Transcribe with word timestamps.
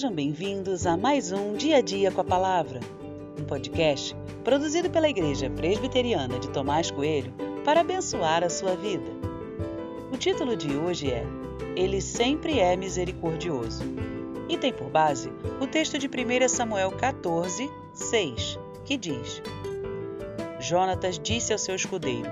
Sejam 0.00 0.14
bem-vindos 0.14 0.86
a 0.86 0.96
mais 0.96 1.30
um 1.30 1.52
Dia 1.52 1.76
a 1.76 1.80
Dia 1.82 2.10
com 2.10 2.22
a 2.22 2.24
Palavra, 2.24 2.80
um 3.38 3.44
podcast 3.44 4.16
produzido 4.42 4.88
pela 4.88 5.10
Igreja 5.10 5.50
Presbiteriana 5.50 6.38
de 6.38 6.48
Tomás 6.48 6.90
Coelho 6.90 7.30
para 7.66 7.82
abençoar 7.82 8.42
a 8.42 8.48
sua 8.48 8.74
vida. 8.74 9.04
O 10.10 10.16
título 10.16 10.56
de 10.56 10.74
hoje 10.74 11.10
é 11.10 11.22
Ele 11.76 12.00
sempre 12.00 12.58
é 12.58 12.74
misericordioso 12.76 13.82
e 14.48 14.56
tem 14.56 14.72
por 14.72 14.88
base 14.88 15.30
o 15.60 15.66
texto 15.66 15.98
de 15.98 16.08
1 16.08 16.48
Samuel 16.48 16.92
14, 16.92 17.70
6, 17.92 18.58
que 18.86 18.96
diz: 18.96 19.42
Jonatas 20.58 21.18
disse 21.18 21.52
ao 21.52 21.58
seu 21.58 21.74
escudeiro: 21.74 22.30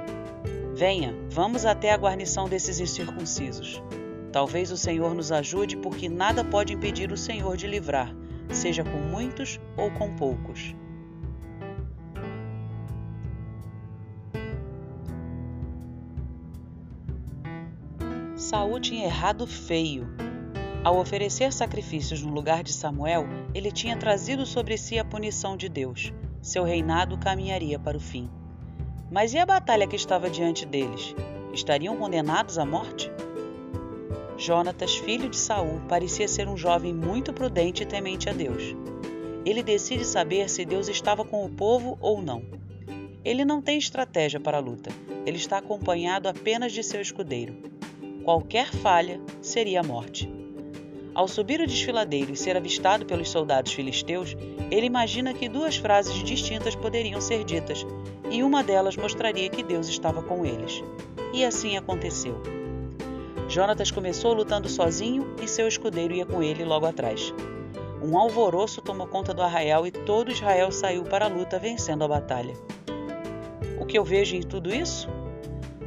Venha, 0.73 1.14
vamos 1.29 1.66
até 1.66 1.93
a 1.93 1.98
guarnição 1.98 2.48
desses 2.48 2.80
incircuncisos. 2.80 3.82
Talvez 4.32 4.71
o 4.71 4.77
Senhor 4.77 5.14
nos 5.14 5.32
ajude, 5.32 5.77
porque 5.77 6.09
nada 6.09 6.45
pode 6.45 6.73
impedir 6.75 7.11
o 7.11 7.17
Senhor 7.17 7.57
de 7.57 7.67
livrar, 7.67 8.14
seja 8.50 8.85
com 8.85 8.99
muitos 8.99 9.59
ou 9.77 9.91
com 9.91 10.14
poucos. 10.14 10.75
Saul 18.36 18.79
tinha 18.81 19.05
errado 19.05 19.46
feio. 19.46 20.07
Ao 20.85 20.97
oferecer 20.97 21.53
sacrifícios 21.53 22.22
no 22.22 22.33
lugar 22.33 22.63
de 22.63 22.72
Samuel, 22.72 23.27
ele 23.53 23.72
tinha 23.72 23.97
trazido 23.97 24.47
sobre 24.47 24.79
si 24.79 24.99
a 24.99 25.05
punição 25.05 25.57
de 25.57 25.69
Deus. 25.69 26.13
Seu 26.41 26.63
reinado 26.63 27.19
caminharia 27.19 27.79
para 27.79 27.97
o 27.97 28.00
fim. 28.00 28.31
Mas 29.11 29.35
e 29.35 29.39
a 29.39 29.45
batalha 29.45 29.86
que 29.86 29.97
estava 29.97 30.31
diante 30.31 30.64
deles? 30.64 31.14
Estariam 31.53 31.97
condenados 31.97 32.58
à 32.58 32.64
morte? 32.64 33.11
Jonatas, 34.39 34.97
filho 34.97 35.28
de 35.28 35.36
Saul, 35.36 35.81
parecia 35.89 36.28
ser 36.28 36.47
um 36.47 36.56
jovem 36.56 36.94
muito 36.94 37.33
prudente 37.33 37.83
e 37.83 37.86
temente 37.86 38.31
a 38.31 38.33
Deus. 38.33 38.62
Ele 39.45 39.64
decide 39.64 40.05
saber 40.05 40.48
se 40.48 40.64
Deus 40.64 40.89
estava 40.89 41.25
com 41.25 41.45
o 41.45 41.50
povo 41.50 41.98
ou 42.00 42.22
não. 42.22 42.45
Ele 43.25 43.45
não 43.45 43.61
tem 43.61 43.77
estratégia 43.77 44.39
para 44.39 44.58
a 44.58 44.61
luta. 44.61 44.91
Ele 45.27 45.36
está 45.36 45.58
acompanhado 45.58 46.28
apenas 46.28 46.72
de 46.72 46.84
seu 46.84 47.00
escudeiro. 47.00 47.56
Qualquer 48.22 48.70
falha 48.70 49.20
seria 49.42 49.80
a 49.80 49.83
morte. 49.83 50.30
Ao 51.12 51.27
subir 51.27 51.61
o 51.61 51.67
desfiladeiro 51.67 52.33
e 52.33 52.36
ser 52.36 52.56
avistado 52.56 53.05
pelos 53.05 53.30
soldados 53.30 53.73
filisteus, 53.73 54.36
ele 54.70 54.86
imagina 54.86 55.34
que 55.34 55.48
duas 55.48 55.77
frases 55.77 56.23
distintas 56.23 56.77
poderiam 56.77 57.20
ser 57.20 57.42
ditas, 57.42 57.84
e 58.30 58.45
uma 58.45 58.62
delas 58.62 58.97
mostraria 58.97 59.48
que 59.48 59.64
Deus 59.64 59.89
estava 59.89 60.23
com 60.23 60.47
eles. 60.47 60.80
E 61.34 61.45
assim 61.45 61.77
aconteceu. 61.77 62.41
Jonatas 63.59 63.91
começou 63.91 64.34
lutando 64.34 64.69
sozinho 64.69 65.34
e 65.42 65.48
seu 65.48 65.67
escudeiro 65.67 66.14
ia 66.14 66.25
com 66.25 66.41
ele 66.41 66.64
logo 66.64 66.87
atrás. 66.87 67.34
Um 68.01 68.17
alvoroço 68.17 68.81
tomou 68.81 69.09
conta 69.09 69.34
do 69.34 69.42
arraial 69.42 69.84
e 69.84 69.91
todo 69.91 70.31
Israel 70.31 70.70
saiu 70.70 71.03
para 71.03 71.25
a 71.25 71.28
luta, 71.28 71.59
vencendo 71.59 72.05
a 72.05 72.09
batalha. 72.09 72.55
O 73.81 73.84
que 73.84 73.98
eu 73.98 74.05
vejo 74.05 74.36
em 74.36 74.42
tudo 74.42 74.73
isso? 74.73 75.09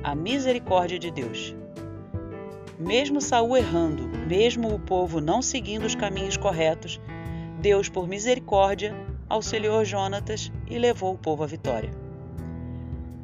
A 0.03 0.13
misericórdia 0.13 0.99
de 0.99 1.09
Deus. 1.11 1.55
Mesmo 2.77 3.21
Saul 3.21 3.55
errando, 3.55 4.05
mesmo 4.27 4.75
o 4.75 4.77
povo 4.77 5.21
não 5.21 5.41
seguindo 5.41 5.85
os 5.85 5.95
caminhos 5.95 6.35
corretos, 6.35 6.99
Deus, 7.61 7.87
por 7.87 8.05
misericórdia, 8.05 8.93
auxiliou 9.29 9.85
Jonatas 9.85 10.51
e 10.69 10.77
levou 10.77 11.13
o 11.13 11.17
povo 11.17 11.41
à 11.41 11.47
vitória. 11.47 11.91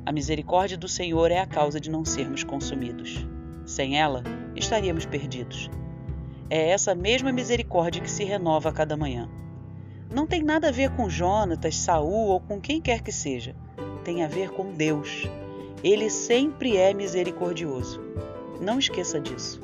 A 0.05 0.11
misericórdia 0.13 0.77
do 0.77 0.87
Senhor 0.87 1.31
é 1.31 1.39
a 1.39 1.45
causa 1.45 1.81
de 1.81 1.89
não 1.89 2.05
sermos 2.05 2.45
consumidos. 2.45 3.27
Sem 3.67 3.99
ela, 3.99 4.23
estaríamos 4.55 5.05
perdidos. 5.05 5.69
É 6.49 6.69
essa 6.69 6.95
mesma 6.95 7.33
misericórdia 7.33 8.01
que 8.01 8.09
se 8.09 8.23
renova 8.23 8.69
a 8.69 8.71
cada 8.71 8.95
manhã. 8.95 9.29
Não 10.09 10.25
tem 10.25 10.41
nada 10.41 10.69
a 10.69 10.71
ver 10.71 10.89
com 10.91 11.09
Jonatas, 11.09 11.75
Saul 11.75 12.29
ou 12.29 12.39
com 12.39 12.61
quem 12.61 12.79
quer 12.79 13.01
que 13.01 13.11
seja. 13.11 13.53
Tem 14.05 14.23
a 14.23 14.27
ver 14.27 14.51
com 14.51 14.71
Deus. 14.71 15.27
Ele 15.83 16.09
sempre 16.09 16.77
é 16.77 16.93
misericordioso. 16.93 18.01
Não 18.61 18.79
esqueça 18.79 19.19
disso. 19.19 19.59